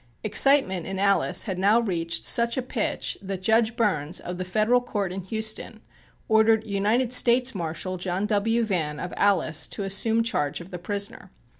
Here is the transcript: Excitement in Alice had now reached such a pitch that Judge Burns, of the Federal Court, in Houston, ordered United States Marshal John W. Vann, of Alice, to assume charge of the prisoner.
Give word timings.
Excitement 0.23 0.87
in 0.87 0.97
Alice 0.97 1.43
had 1.43 1.59
now 1.59 1.79
reached 1.79 2.23
such 2.23 2.57
a 2.57 2.63
pitch 2.63 3.19
that 3.21 3.43
Judge 3.43 3.75
Burns, 3.75 4.19
of 4.19 4.39
the 4.39 4.43
Federal 4.43 4.81
Court, 4.81 5.13
in 5.13 5.21
Houston, 5.25 5.79
ordered 6.27 6.65
United 6.65 7.13
States 7.13 7.53
Marshal 7.53 7.97
John 7.97 8.25
W. 8.25 8.63
Vann, 8.63 8.99
of 8.99 9.13
Alice, 9.15 9.67
to 9.67 9.83
assume 9.83 10.23
charge 10.23 10.59
of 10.59 10.71
the 10.71 10.79
prisoner. 10.79 11.29